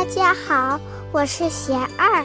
[0.00, 0.80] 大家好，
[1.12, 2.24] 我是贤二，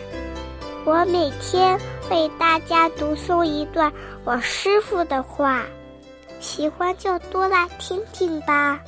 [0.86, 1.78] 我每天
[2.10, 3.92] 为大家读诵一段
[4.24, 5.66] 我师傅的话，
[6.40, 8.82] 喜欢就多来听听吧。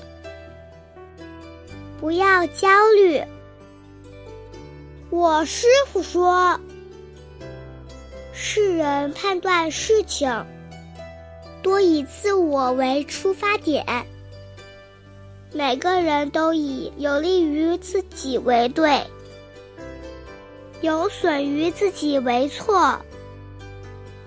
[1.99, 3.21] 不要焦虑，
[5.09, 6.57] 我师傅说，
[8.31, 10.45] 世人判断事情
[11.61, 13.85] 多以自我为出发点。
[15.53, 19.01] 每个人都以有利于自己为对，
[20.81, 22.99] 有损于自己为错。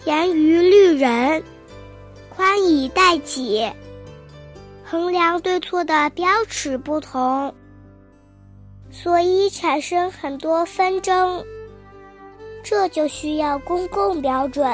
[0.06, 1.42] 严于律人，
[2.30, 3.70] 宽以待己。
[4.82, 7.54] 衡量对错的标尺不同，
[8.90, 11.44] 所以产生很多纷争。
[12.64, 14.66] 这就需要公共标准。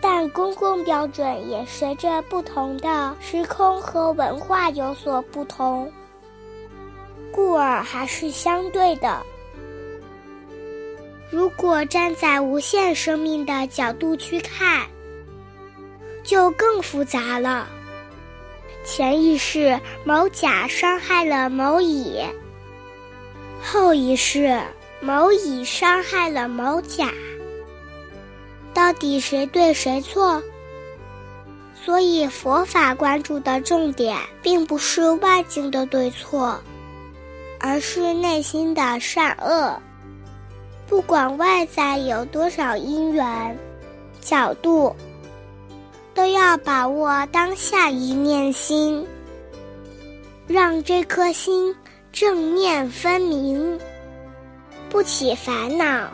[0.00, 5.92] 但公共标准也随着不同的时空和文化有所不同，
[7.30, 9.22] 故而还是相对的。
[11.30, 14.86] 如果站在无限生命的角度去看，
[16.24, 17.68] 就更复杂了。
[18.84, 22.24] 前一世某甲伤害了某乙，
[23.62, 24.58] 后一世
[25.00, 27.12] 某乙伤害了某甲。
[28.80, 30.42] 到底谁对谁错？
[31.74, 36.58] 所以佛法关注的重点并不是外境的对错，
[37.58, 39.78] 而是内心的善恶。
[40.88, 43.58] 不管外在有多少因缘、
[44.22, 44.96] 角度，
[46.14, 49.06] 都要把握当下一念心，
[50.46, 51.76] 让这颗心
[52.12, 53.78] 正念分明，
[54.88, 56.08] 不起烦恼。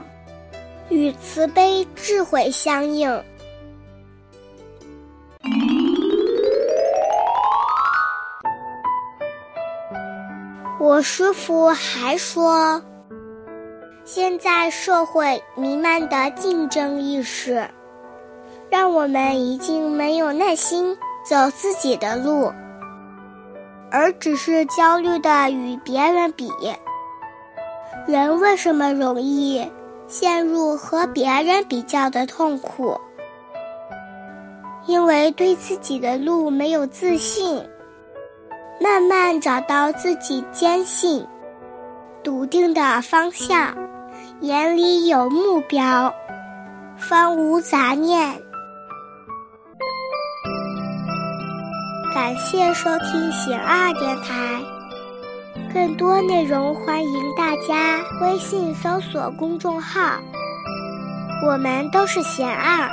[0.88, 3.22] 与慈悲智慧相应。
[10.78, 12.80] 我师傅还说，
[14.04, 17.68] 现在社会弥漫的竞争意识，
[18.70, 20.96] 让我们已经没有耐心
[21.28, 22.52] 走自己的路，
[23.90, 26.48] 而只是焦虑的与别人比。
[28.06, 29.68] 人为什么容易？
[30.08, 33.00] 陷入和别人比较的痛苦，
[34.86, 37.66] 因为对自己的路没有自信。
[38.78, 41.26] 慢慢找到自己坚信、
[42.22, 43.74] 笃定的方向，
[44.40, 46.14] 眼里有目标，
[46.98, 48.38] 方无杂念。
[52.14, 54.75] 感谢收听醒二电台。
[55.76, 60.18] 更多内容，欢迎大家微信搜索公众号。
[61.46, 62.88] 我们都是贤二，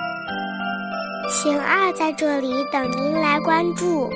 [1.30, 4.12] 贤二在这里等您来关注。